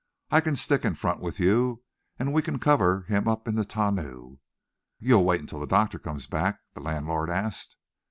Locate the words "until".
5.41-5.59